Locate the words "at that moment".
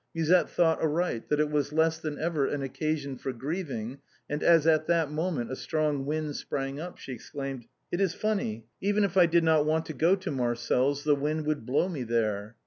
4.65-5.51